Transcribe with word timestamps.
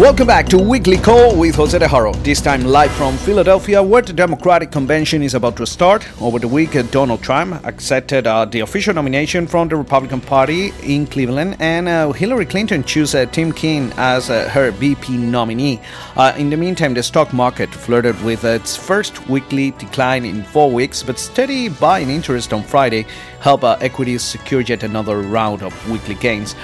Welcome 0.00 0.28
back 0.28 0.48
to 0.48 0.56
Weekly 0.56 0.96
Call 0.96 1.36
with 1.36 1.56
Jose 1.56 1.78
De 1.78 1.86
Haro. 1.86 2.14
This 2.24 2.40
time 2.40 2.64
live 2.64 2.90
from 2.92 3.18
Philadelphia, 3.18 3.82
where 3.82 4.00
the 4.00 4.14
Democratic 4.14 4.70
Convention 4.70 5.22
is 5.22 5.34
about 5.34 5.56
to 5.56 5.66
start. 5.66 6.08
Over 6.22 6.38
the 6.38 6.48
week, 6.48 6.74
uh, 6.74 6.84
Donald 6.84 7.22
Trump 7.22 7.62
accepted 7.66 8.26
uh, 8.26 8.46
the 8.46 8.60
official 8.60 8.94
nomination 8.94 9.46
from 9.46 9.68
the 9.68 9.76
Republican 9.76 10.22
Party 10.22 10.72
in 10.82 11.06
Cleveland, 11.06 11.58
and 11.60 11.86
uh, 11.86 12.12
Hillary 12.12 12.46
Clinton 12.46 12.82
chose 12.82 13.14
uh, 13.14 13.26
Tim 13.26 13.52
Kaine 13.52 13.92
as 13.98 14.30
uh, 14.30 14.48
her 14.48 14.70
VP 14.70 15.18
nominee. 15.18 15.78
Uh, 16.16 16.32
in 16.38 16.48
the 16.48 16.56
meantime, 16.56 16.94
the 16.94 17.02
stock 17.02 17.34
market 17.34 17.68
flirted 17.68 18.18
with 18.24 18.42
its 18.42 18.74
first 18.74 19.28
weekly 19.28 19.72
decline 19.72 20.24
in 20.24 20.42
four 20.44 20.70
weeks, 20.70 21.02
but 21.02 21.18
steady 21.18 21.68
buying 21.68 22.08
interest 22.08 22.54
on 22.54 22.62
Friday 22.62 23.04
helped 23.40 23.64
equities 23.82 24.22
secure 24.22 24.62
yet 24.62 24.82
another 24.82 25.20
round 25.20 25.62
of 25.62 25.90
weekly 25.90 26.14
gains. 26.14 26.54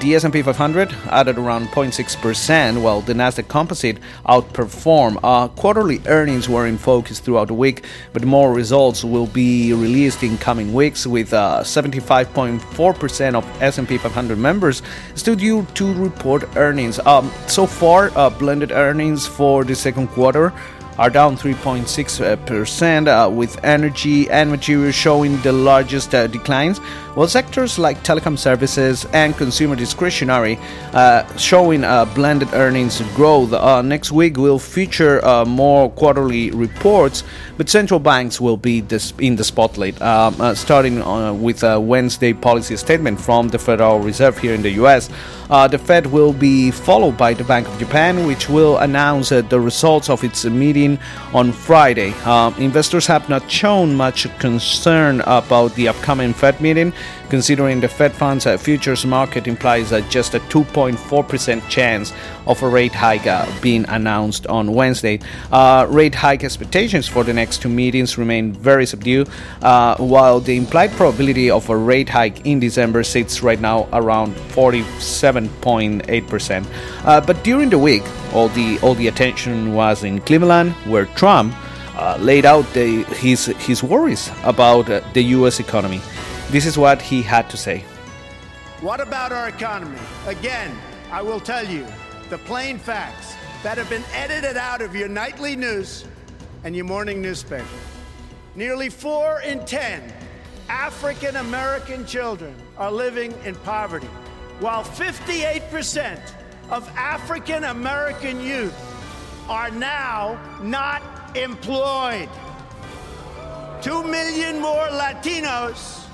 the 0.00 0.14
S&P 0.14 0.40
500 0.40 0.94
added 1.10 1.36
around 1.36 1.66
0.6 1.68 2.85
well, 2.86 3.00
the 3.00 3.14
Nasdaq 3.14 3.48
Composite 3.48 3.98
outperformed. 4.26 5.18
Uh, 5.24 5.48
quarterly 5.48 6.00
earnings 6.06 6.48
were 6.48 6.68
in 6.68 6.78
focus 6.78 7.18
throughout 7.18 7.48
the 7.48 7.54
week, 7.54 7.84
but 8.12 8.24
more 8.24 8.52
results 8.52 9.02
will 9.02 9.26
be 9.26 9.72
released 9.72 10.22
in 10.22 10.38
coming 10.38 10.72
weeks. 10.72 11.04
With 11.04 11.32
75.4% 11.32 13.34
uh, 13.34 13.38
of 13.38 13.44
S&P 13.60 13.98
500 13.98 14.38
members 14.38 14.82
still 15.16 15.34
due 15.34 15.66
to 15.74 15.94
report 15.94 16.44
earnings. 16.56 17.00
Um, 17.00 17.32
so 17.48 17.66
far, 17.66 18.12
uh, 18.14 18.30
blended 18.30 18.70
earnings 18.70 19.26
for 19.26 19.64
the 19.64 19.74
second 19.74 20.06
quarter 20.08 20.52
are 20.98 21.10
down 21.10 21.36
3.6%, 21.36 23.08
uh, 23.08 23.28
with 23.28 23.62
energy 23.64 24.30
and 24.30 24.50
materials 24.50 24.94
showing 24.94 25.40
the 25.42 25.52
largest 25.52 26.14
uh, 26.14 26.26
declines, 26.26 26.80
while 27.16 27.26
sectors 27.26 27.78
like 27.78 27.96
telecom 28.04 28.38
services 28.38 29.06
and 29.14 29.34
consumer 29.38 29.74
discretionary 29.74 30.58
uh, 30.92 31.24
showing 31.38 31.82
uh, 31.82 32.04
blended 32.14 32.52
earnings 32.52 33.00
growth. 33.14 33.54
Uh, 33.54 33.80
next 33.80 34.12
week 34.12 34.36
will 34.36 34.58
feature 34.58 35.24
uh, 35.24 35.42
more 35.46 35.90
quarterly 35.92 36.50
reports, 36.50 37.24
but 37.56 37.70
central 37.70 37.98
banks 37.98 38.38
will 38.38 38.58
be 38.58 38.84
in 39.18 39.34
the 39.36 39.44
spotlight, 39.44 40.00
um, 40.02 40.54
starting 40.54 40.96
with 41.42 41.62
a 41.62 41.80
Wednesday 41.80 42.34
policy 42.34 42.76
statement 42.76 43.18
from 43.18 43.48
the 43.48 43.58
Federal 43.58 43.98
Reserve 44.00 44.36
here 44.36 44.52
in 44.52 44.60
the 44.60 44.72
U.S. 44.72 45.08
the 45.48 45.80
Fed 45.82 46.06
will 46.06 46.34
be 46.34 46.70
followed 46.70 47.16
by 47.16 47.32
the 47.32 47.44
Bank 47.44 47.66
of 47.66 47.78
Japan, 47.78 48.26
which 48.26 48.50
will 48.50 48.76
announce 48.78 49.30
the 49.30 49.58
results 49.58 50.10
of 50.10 50.22
its 50.22 50.44
meeting 50.44 50.98
on 51.32 51.50
Friday. 51.50 52.12
Uh, 52.26 52.52
investors 52.58 53.06
have 53.06 53.26
not 53.30 53.50
shown 53.50 53.94
much 53.94 54.26
concern 54.38 55.22
about 55.22 55.74
the 55.76 55.88
upcoming 55.88 56.34
Fed 56.34 56.60
meeting, 56.60 56.92
considering 57.28 57.80
the 57.80 57.88
Fed 57.88 58.12
funds 58.12 58.46
futures 58.60 59.04
market 59.04 59.46
implies 59.46 59.92
uh, 59.92 60.00
just 60.08 60.34
a 60.34 60.40
2.4% 60.40 61.68
chance 61.68 62.12
of 62.46 62.62
a 62.62 62.68
rate 62.68 62.94
hike 62.94 63.26
uh, 63.26 63.46
being 63.60 63.84
announced 63.88 64.46
on 64.46 64.72
Wednesday. 64.72 65.20
Uh, 65.50 65.86
rate 65.88 66.14
hike 66.14 66.44
expectations 66.44 67.08
for 67.08 67.24
the 67.24 67.32
next 67.32 67.62
two 67.62 67.68
meetings 67.68 68.16
remain 68.18 68.52
very 68.52 68.86
subdued, 68.86 69.28
uh, 69.62 69.96
while 69.96 70.38
the 70.40 70.56
implied 70.56 70.92
probability 70.92 71.50
of 71.50 71.68
a 71.70 71.76
rate 71.76 72.08
hike 72.08 72.46
in 72.46 72.60
December 72.60 73.02
sits 73.02 73.42
right 73.42 73.60
now 73.60 73.88
around 73.92 74.32
47.8%. 74.34 76.66
Uh, 77.04 77.20
but 77.20 77.42
during 77.44 77.68
the 77.70 77.78
week, 77.78 78.02
all 78.32 78.48
the 78.48 78.78
all 78.80 78.94
the 78.94 79.08
attention 79.08 79.74
was 79.74 80.04
in 80.04 80.20
Cleveland, 80.20 80.72
where 80.84 81.06
Trump 81.16 81.52
uh, 81.96 82.16
laid 82.20 82.44
out 82.44 82.64
the, 82.74 83.04
his 83.14 83.46
his 83.58 83.82
worries 83.82 84.30
about 84.44 84.90
uh, 84.90 85.00
the 85.14 85.22
U.S. 85.38 85.60
economy. 85.60 86.00
This 86.48 86.64
is 86.64 86.78
what 86.78 87.02
he 87.02 87.22
had 87.22 87.50
to 87.50 87.56
say. 87.56 87.80
What 88.80 89.00
about 89.00 89.32
our 89.32 89.48
economy? 89.48 89.98
Again, 90.28 90.78
I 91.10 91.20
will 91.20 91.40
tell 91.40 91.66
you 91.66 91.84
the 92.30 92.38
plain 92.38 92.78
facts 92.78 93.34
that 93.64 93.78
have 93.78 93.90
been 93.90 94.04
edited 94.14 94.56
out 94.56 94.80
of 94.80 94.94
your 94.94 95.08
nightly 95.08 95.56
news 95.56 96.04
and 96.62 96.76
your 96.76 96.84
morning 96.84 97.20
newspaper. 97.20 97.66
Nearly 98.54 98.90
four 98.90 99.40
in 99.40 99.64
ten 99.66 100.12
African 100.68 101.34
American 101.34 102.06
children 102.06 102.54
are 102.78 102.92
living 102.92 103.34
in 103.44 103.56
poverty, 103.56 104.06
while 104.60 104.84
58 104.84 105.68
percent 105.68 106.20
of 106.70 106.88
African 106.90 107.64
American 107.64 108.40
youth 108.40 108.74
are 109.48 109.72
now 109.72 110.38
not 110.62 111.02
employed. 111.36 112.28
Two 113.82 114.04
million 114.04 114.60
more 114.60 114.86
Latinos 114.86 116.05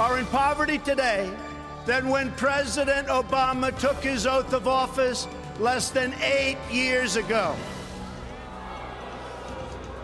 are 0.00 0.18
in 0.20 0.26
poverty 0.26 0.78
today 0.78 1.28
than 1.84 2.08
when 2.08 2.30
President 2.32 3.08
Obama 3.08 3.76
took 3.80 3.96
his 3.96 4.28
oath 4.28 4.52
of 4.52 4.68
office 4.68 5.26
less 5.58 5.90
than 5.90 6.14
eight 6.22 6.58
years 6.70 7.16
ago. 7.16 7.56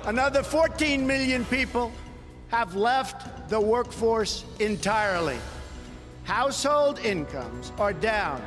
Another 0.04 0.42
14 0.42 1.06
million 1.06 1.44
people 1.44 1.92
have 2.48 2.74
left 2.74 3.48
the 3.48 3.60
workforce 3.60 4.44
entirely. 4.58 5.38
Household 6.24 6.98
incomes 6.98 7.70
are 7.78 7.92
down 7.92 8.42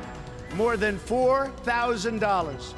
more 0.54 0.76
than 0.76 0.98
$4,000 0.98 2.74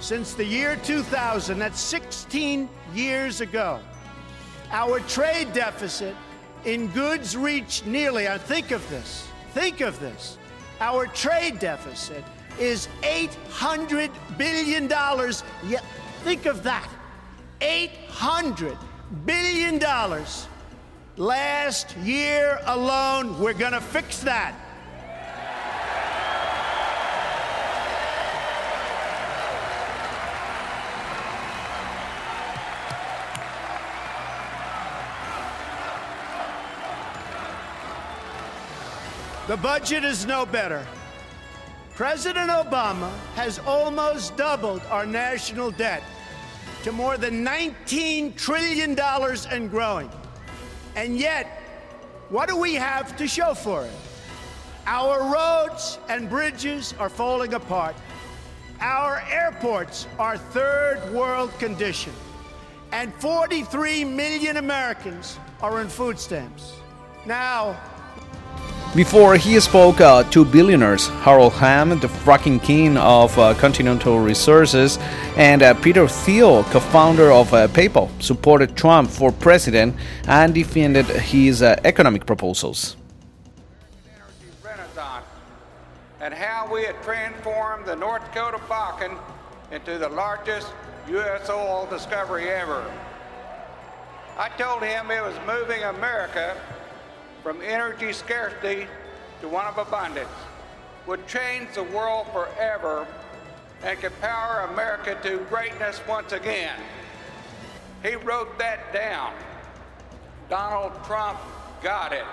since 0.00 0.32
the 0.32 0.44
year 0.44 0.76
2000. 0.76 1.58
That's 1.58 1.80
16 1.80 2.70
years 2.94 3.42
ago. 3.42 3.80
Our 4.70 5.00
trade 5.00 5.52
deficit 5.52 6.16
in 6.64 6.88
goods 6.88 7.36
reach 7.36 7.84
nearly, 7.84 8.28
I 8.28 8.38
think 8.38 8.70
of 8.70 8.88
this, 8.90 9.28
think 9.52 9.80
of 9.80 9.98
this. 10.00 10.38
Our 10.80 11.06
trade 11.06 11.58
deficit 11.58 12.24
is 12.58 12.88
$800 13.02 14.10
billion. 14.38 14.88
Yeah, 14.88 15.80
think 16.22 16.46
of 16.46 16.62
that. 16.62 16.88
$800 17.60 18.76
billion. 19.24 19.80
Last 21.16 21.96
year 21.98 22.58
alone, 22.66 23.38
we're 23.38 23.54
going 23.54 23.72
to 23.72 23.80
fix 23.80 24.20
that. 24.20 24.54
The 39.46 39.58
budget 39.58 40.04
is 40.04 40.24
no 40.24 40.46
better. 40.46 40.86
President 41.94 42.48
Obama 42.48 43.12
has 43.34 43.58
almost 43.58 44.38
doubled 44.38 44.80
our 44.88 45.04
national 45.04 45.70
debt 45.70 46.02
to 46.82 46.92
more 46.92 47.18
than 47.18 47.44
$19 47.44 48.36
trillion 48.36 48.98
and 48.98 49.70
growing. 49.70 50.10
And 50.96 51.18
yet, 51.18 51.62
what 52.30 52.48
do 52.48 52.56
we 52.56 52.72
have 52.74 53.16
to 53.18 53.28
show 53.28 53.52
for 53.52 53.84
it? 53.84 53.92
Our 54.86 55.30
roads 55.30 55.98
and 56.08 56.30
bridges 56.30 56.94
are 56.98 57.10
falling 57.10 57.52
apart. 57.52 57.96
Our 58.80 59.22
airports 59.30 60.06
are 60.18 60.38
third 60.38 61.12
world 61.12 61.52
condition. 61.58 62.14
And 62.92 63.12
43 63.16 64.04
million 64.04 64.56
Americans 64.56 65.38
are 65.60 65.80
on 65.80 65.88
food 65.88 66.18
stamps. 66.18 66.72
Now, 67.26 67.78
before 68.94 69.36
he 69.36 69.58
spoke 69.58 70.00
uh, 70.00 70.22
to 70.30 70.44
billionaires 70.44 71.08
Harold 71.24 71.54
Hamm, 71.54 71.88
the 71.98 72.06
fracking 72.06 72.62
king 72.62 72.96
of 72.96 73.36
uh, 73.36 73.52
Continental 73.54 74.20
Resources, 74.20 74.98
and 75.36 75.62
uh, 75.64 75.74
Peter 75.74 76.06
Thiel, 76.06 76.62
co 76.64 76.78
founder 76.78 77.32
of 77.32 77.52
uh, 77.52 77.66
PayPal, 77.68 78.08
supported 78.22 78.76
Trump 78.76 79.10
for 79.10 79.32
president 79.32 79.96
and 80.28 80.54
defended 80.54 81.06
his 81.06 81.60
uh, 81.60 81.80
economic 81.84 82.24
proposals. 82.24 82.96
And 86.20 86.32
how 86.32 86.72
we 86.72 86.84
had 86.84 87.02
transformed 87.02 87.84
the 87.86 87.96
North 87.96 88.24
Dakota 88.32 88.58
Bakken 88.68 89.18
into 89.72 89.98
the 89.98 90.08
largest 90.08 90.68
U.S. 91.08 91.50
oil 91.50 91.86
discovery 91.90 92.48
ever. 92.48 92.90
I 94.38 94.48
told 94.50 94.82
him 94.82 95.10
it 95.10 95.22
was 95.22 95.34
moving 95.46 95.82
America 95.82 96.56
from 97.44 97.60
energy 97.60 98.10
scarcity 98.10 98.86
to 99.42 99.48
one 99.48 99.66
of 99.66 99.76
abundance 99.76 100.30
would 101.06 101.24
change 101.26 101.68
the 101.74 101.82
world 101.82 102.26
forever 102.32 103.06
and 103.82 104.00
could 104.00 104.18
power 104.22 104.66
America 104.72 105.14
to 105.22 105.36
greatness 105.50 106.00
once 106.08 106.32
again. 106.32 106.74
He 108.02 108.16
wrote 108.16 108.58
that 108.58 108.94
down. 108.94 109.34
Donald 110.48 110.92
Trump 111.04 111.38
got 111.82 112.14
it. 112.14 112.24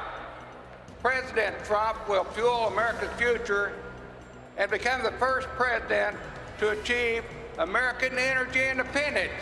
President 1.02 1.58
Trump 1.66 2.08
will 2.08 2.24
fuel 2.24 2.68
America's 2.68 3.12
future 3.18 3.74
and 4.56 4.72
become 4.72 5.04
the 5.04 5.12
first 5.12 5.50
president 5.58 6.16
to 6.58 6.70
achieve 6.70 7.26
American 7.58 8.18
energy 8.18 8.66
independence. 8.70 9.34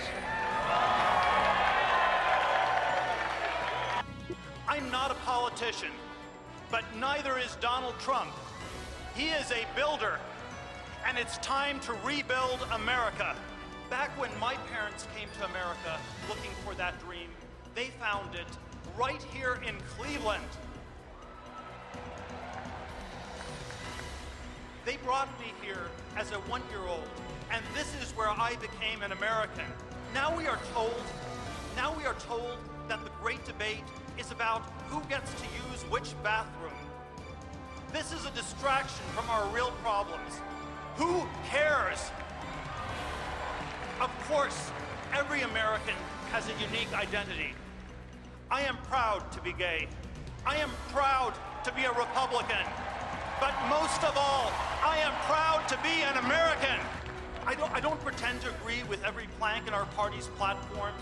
Politician, 5.50 5.90
but 6.70 6.84
neither 6.96 7.38
is 7.40 7.56
Donald 7.60 7.98
Trump. 8.00 8.32
He 9.16 9.30
is 9.30 9.52
a 9.52 9.66
builder. 9.76 10.20
and 11.08 11.18
it's 11.18 11.38
time 11.38 11.80
to 11.80 11.94
rebuild 12.06 12.60
America. 12.74 13.34
Back 13.90 14.10
when 14.20 14.30
my 14.38 14.56
parents 14.72 15.08
came 15.16 15.30
to 15.40 15.46
America 15.46 15.98
looking 16.28 16.52
for 16.66 16.76
that 16.76 17.00
dream, 17.00 17.30
they 17.74 17.86
found 18.02 18.36
it 18.36 18.46
right 18.98 19.24
here 19.34 19.60
in 19.66 19.76
Cleveland. 19.98 20.44
They 24.86 24.98
brought 24.98 25.30
me 25.40 25.54
here 25.64 25.88
as 26.18 26.32
a 26.32 26.40
one 26.52 26.62
year 26.70 26.86
old, 26.86 27.08
and 27.50 27.64
this 27.74 27.88
is 28.04 28.12
where 28.16 28.30
I 28.30 28.56
became 28.58 29.02
an 29.02 29.14
American. 29.14 29.66
Now 30.14 30.36
we 30.36 30.48
are 30.48 30.60
told, 30.74 31.02
now 31.78 31.96
we 31.98 32.06
are 32.06 32.16
told 32.16 32.58
that 32.90 33.04
the 33.06 33.09
great 33.22 33.44
debate 33.46 33.84
is 34.18 34.32
about 34.32 34.62
who 34.88 35.02
gets 35.10 35.32
to 35.34 35.48
use 35.72 35.84
which 35.90 36.14
bathroom. 36.24 36.72
This 37.92 38.12
is 38.12 38.26
a 38.26 38.32
distraction 38.32 39.06
from 39.16 39.30
our 39.30 39.48
real 39.54 39.72
problems. 39.84 40.40
Who 40.96 41.28
cares? 41.50 42.12
Of 44.00 44.12
course, 44.28 44.72
every 45.14 45.42
American 45.42 45.96
has 46.32 46.48
a 46.48 46.54
unique 46.64 46.94
identity. 46.94 47.54
I 48.52 48.62
am 48.62 48.78
proud 48.90 49.32
to 49.34 49.42
be 49.42 49.54
gay. 49.54 49.88
I 50.46 50.58
am 50.58 50.70
proud 50.90 51.34
to 51.64 51.72
be 51.74 51.84
a 51.84 51.92
Republican. 51.92 52.66
But 53.40 53.54
most 53.70 54.04
of 54.04 54.16
all, 54.18 54.52
I 54.84 54.98
am 55.02 55.14
proud 55.26 55.68
to 55.70 55.78
be 55.84 56.04
an 56.04 56.18
American. 56.18 56.80
I 57.46 57.56
don't, 57.56 57.72
I 57.72 57.80
don't 57.80 58.00
pretend 58.04 58.42
to 58.42 58.50
agree 58.50 58.84
with 58.90 59.04
every 59.04 59.28
plank 59.40 59.68
in 59.68 59.74
our 59.74 59.86
party's 59.88 60.28
platform, 60.38 60.94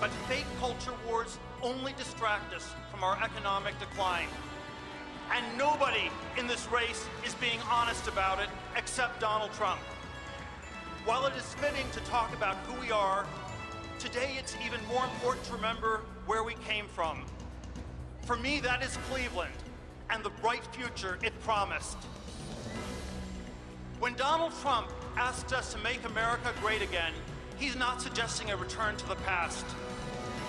but 0.00 0.10
fake 0.28 0.46
culture 0.58 0.94
wars 1.06 1.38
only 1.62 1.92
distract 1.92 2.54
us 2.54 2.74
from 2.90 3.04
our 3.04 3.22
economic 3.22 3.78
decline. 3.78 4.28
And 5.30 5.44
nobody 5.58 6.10
in 6.38 6.46
this 6.46 6.66
race 6.72 7.06
is 7.24 7.34
being 7.34 7.60
honest 7.70 8.08
about 8.08 8.40
it 8.40 8.48
except 8.76 9.20
Donald 9.20 9.52
Trump. 9.52 9.80
While 11.04 11.26
it 11.26 11.36
is 11.36 11.54
fitting 11.54 11.86
to 11.92 12.00
talk 12.00 12.34
about 12.34 12.56
who 12.66 12.80
we 12.80 12.90
are, 12.90 13.26
today 13.98 14.32
it's 14.38 14.56
even 14.64 14.80
more 14.88 15.04
important 15.04 15.44
to 15.46 15.52
remember 15.52 16.00
where 16.26 16.42
we 16.42 16.54
came 16.66 16.86
from. 16.86 17.24
For 18.24 18.36
me, 18.36 18.60
that 18.60 18.82
is 18.82 18.96
Cleveland 19.10 19.52
and 20.08 20.24
the 20.24 20.30
bright 20.30 20.64
future 20.74 21.18
it 21.22 21.38
promised. 21.42 21.98
When 23.98 24.14
Donald 24.14 24.52
Trump 24.62 24.88
asked 25.16 25.52
us 25.52 25.72
to 25.74 25.78
make 25.80 26.04
America 26.04 26.52
great 26.60 26.82
again, 26.82 27.12
he's 27.60 27.76
not 27.76 28.00
suggesting 28.00 28.50
a 28.50 28.56
return 28.56 28.96
to 28.96 29.08
the 29.08 29.16
past. 29.16 29.66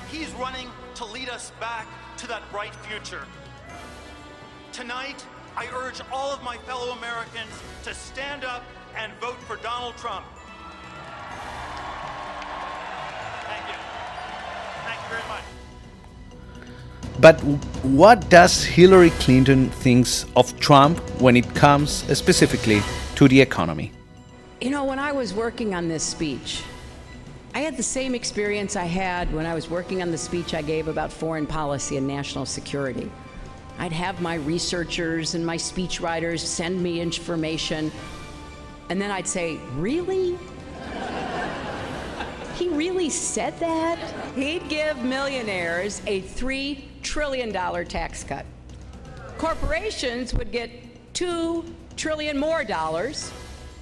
He's 0.09 0.31
running 0.33 0.69
to 0.95 1.05
lead 1.05 1.29
us 1.29 1.51
back 1.59 1.85
to 2.17 2.27
that 2.27 2.41
bright 2.51 2.73
future. 2.75 3.23
Tonight, 4.71 5.25
I 5.57 5.67
urge 5.75 5.99
all 6.11 6.31
of 6.31 6.41
my 6.41 6.57
fellow 6.59 6.93
Americans 6.93 7.51
to 7.83 7.93
stand 7.93 8.45
up 8.45 8.63
and 8.95 9.11
vote 9.19 9.37
for 9.41 9.57
Donald 9.57 9.97
Trump. 9.97 10.25
Thank 13.43 13.67
you. 13.67 13.75
Thank 14.85 14.99
you 15.03 15.09
very 15.09 15.27
much. 15.27 15.43
But 17.19 17.41
what 17.83 18.29
does 18.29 18.63
Hillary 18.63 19.09
Clinton 19.19 19.69
thinks 19.69 20.25
of 20.37 20.57
Trump 20.61 20.97
when 21.19 21.35
it 21.35 21.53
comes 21.55 21.91
specifically 22.17 22.81
to 23.15 23.27
the 23.27 23.41
economy? 23.41 23.91
You 24.61 24.69
know, 24.69 24.85
when 24.85 24.99
I 24.99 25.11
was 25.11 25.33
working 25.33 25.75
on 25.75 25.87
this 25.87 26.03
speech, 26.03 26.63
I 26.63 26.70
had 27.63 27.77
the 27.77 27.83
same 27.83 28.15
experience 28.15 28.75
I 28.75 28.85
had 28.85 29.33
when 29.33 29.45
I 29.45 29.53
was 29.53 29.69
working 29.69 30.01
on 30.01 30.11
the 30.11 30.17
speech 30.17 30.53
I 30.53 30.61
gave 30.61 30.87
about 30.87 31.11
foreign 31.11 31.45
policy 31.45 31.97
and 31.97 32.07
national 32.07 32.45
security. 32.45 33.11
I'd 33.77 33.91
have 33.91 34.21
my 34.21 34.35
researchers 34.35 35.35
and 35.35 35.45
my 35.45 35.57
speechwriters 35.57 36.39
send 36.39 36.81
me 36.81 37.01
information, 37.01 37.91
and 38.89 39.01
then 39.01 39.11
I'd 39.11 39.27
say, 39.27 39.57
Really? 39.75 40.37
he 42.55 42.69
really 42.69 43.09
said 43.09 43.59
that? 43.59 43.97
He'd 44.35 44.67
give 44.69 44.97
millionaires 45.03 46.01
a 46.07 46.21
$3 46.21 46.83
trillion 47.01 47.51
tax 47.85 48.23
cut. 48.23 48.45
Corporations 49.37 50.33
would 50.33 50.51
get 50.51 50.69
2 51.13 51.65
trillion 51.95 52.37
more 52.37 52.63
dollars. 52.63 53.31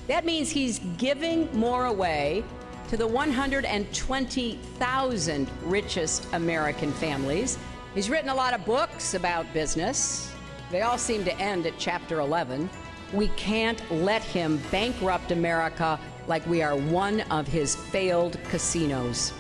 That 0.08 0.26
means 0.26 0.50
he's 0.50 0.80
giving 0.98 1.56
more 1.56 1.86
away 1.86 2.44
to 2.89 2.97
the 2.97 3.07
120,000 3.07 5.50
richest 5.62 6.27
American 6.33 6.91
families. 6.91 7.57
He's 7.94 8.09
written 8.09 8.30
a 8.30 8.36
lot 8.36 8.56
of 8.56 8.65
books 8.65 9.13
about 9.13 9.53
business. 9.53 10.33
They 10.71 10.81
all 10.81 10.97
seem 10.97 11.24
to 11.25 11.39
end 11.39 11.68
at 11.68 11.75
chapter 11.77 12.19
11. 12.19 12.68
We 13.13 13.27
can't 13.30 13.80
let 13.91 14.24
him 14.24 14.59
bankrupt 14.71 15.31
America 15.31 16.00
like 16.25 16.44
we 16.47 16.63
are 16.63 16.75
one 16.75 17.21
of 17.30 17.47
his 17.47 17.75
failed 17.75 18.39
casinos. 18.45 19.33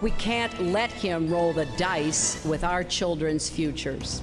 We 0.00 0.12
can't 0.12 0.62
let 0.62 0.92
him 0.92 1.28
roll 1.28 1.52
the 1.52 1.66
dice 1.76 2.44
with 2.44 2.62
our 2.62 2.84
children's 2.84 3.50
futures. 3.50 4.22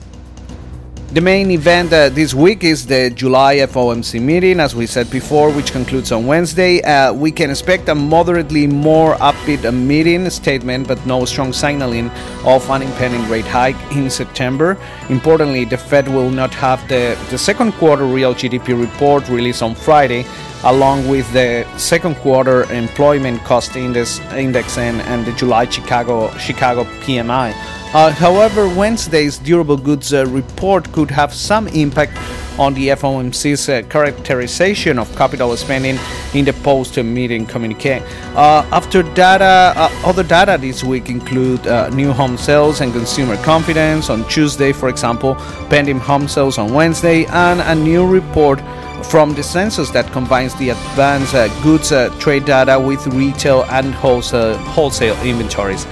The 1.13 1.21
main 1.21 1.51
event 1.51 1.93
uh, 1.93 2.09
this 2.09 2.33
week 2.33 2.63
is 2.63 2.87
the 2.87 3.11
July 3.11 3.57
FOMC 3.57 4.19
meeting, 4.19 4.59
as 4.59 4.75
we 4.75 4.87
said 4.87 5.11
before, 5.11 5.51
which 5.51 5.71
concludes 5.71 6.11
on 6.11 6.25
Wednesday. 6.25 6.81
Uh, 6.81 7.13
we 7.13 7.31
can 7.31 7.51
expect 7.51 7.87
a 7.87 7.93
moderately 7.93 8.65
more 8.65 9.13
upbeat 9.17 9.71
meeting 9.71 10.27
statement, 10.31 10.87
but 10.87 11.05
no 11.05 11.23
strong 11.25 11.53
signaling 11.53 12.09
of 12.45 12.67
an 12.71 12.81
impending 12.81 13.29
rate 13.29 13.45
hike 13.45 13.75
in 13.91 14.09
September. 14.09 14.75
Importantly, 15.09 15.65
the 15.65 15.77
Fed 15.77 16.07
will 16.07 16.31
not 16.31 16.51
have 16.55 16.81
the, 16.87 17.15
the 17.29 17.37
second 17.37 17.73
quarter 17.73 18.05
real 18.05 18.33
GDP 18.33 18.69
report 18.69 19.29
released 19.29 19.61
on 19.61 19.75
Friday, 19.75 20.25
along 20.63 21.07
with 21.07 21.31
the 21.31 21.63
second 21.77 22.15
quarter 22.15 22.63
employment 22.71 23.39
cost 23.43 23.75
index, 23.75 24.19
index 24.31 24.79
and, 24.79 24.99
and 25.01 25.27
the 25.27 25.33
July 25.33 25.69
Chicago 25.69 26.35
Chicago 26.39 26.85
PMI. 27.05 27.82
Uh, 27.93 28.09
however, 28.09 28.67
Wednesday's 28.67 29.37
durable 29.37 29.77
goods 29.77 30.13
uh, 30.13 30.25
report 30.25 30.91
could 30.93 31.11
have 31.11 31.31
some 31.31 31.67
impact 31.67 32.17
on 32.57 32.73
the 32.73 32.87
FOMC's 32.87 33.69
uh, 33.69 33.83
characterization 33.87 34.97
of 34.97 35.15
capital 35.15 35.55
spending 35.55 35.99
in 36.33 36.43
the 36.43 36.53
post-meeting 36.53 37.45
communique. 37.45 38.01
Uh, 38.35 38.65
after 38.71 39.03
data, 39.03 39.73
uh, 39.75 39.89
other 40.05 40.23
data 40.23 40.57
this 40.59 40.83
week 40.83 41.09
include 41.09 41.65
uh, 41.67 41.87
new 41.89 42.11
home 42.11 42.35
sales 42.35 42.81
and 42.81 42.91
consumer 42.93 43.37
confidence 43.43 44.09
on 44.09 44.27
Tuesday, 44.27 44.71
for 44.71 44.89
example, 44.89 45.35
pending 45.69 45.99
home 45.99 46.27
sales 46.27 46.57
on 46.57 46.73
Wednesday, 46.73 47.25
and 47.25 47.61
a 47.61 47.75
new 47.75 48.07
report 48.07 48.59
from 49.05 49.35
the 49.35 49.43
census 49.43 49.91
that 49.91 50.11
combines 50.11 50.55
the 50.55 50.69
advanced 50.69 51.33
goods 51.61 51.89
trade 52.19 52.45
data 52.45 52.79
with 52.79 53.05
retail 53.07 53.65
and 53.65 53.93
wholesale, 53.93 54.57
wholesale 54.57 55.15
inventories. 55.23 55.85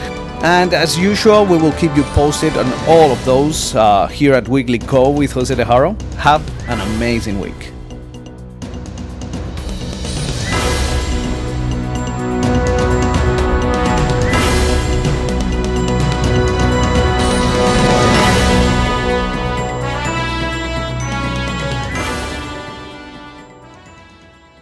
And 0.44 0.74
as 0.74 0.98
usual, 0.98 1.46
we 1.46 1.58
will 1.58 1.72
keep 1.74 1.96
you 1.96 2.04
posted 2.16 2.58
on 2.58 2.66
all 2.88 3.12
of 3.12 3.24
those 3.26 3.76
uh, 3.76 4.08
here 4.08 4.34
at 4.34 4.48
Weekly 4.48 4.80
Call 4.80 5.14
with 5.14 5.32
Jose 5.34 5.54
De 5.54 5.64
Haro. 5.64 5.96
Have 6.18 6.42
an 6.68 6.80
amazing 6.96 7.40
week. 7.40 7.72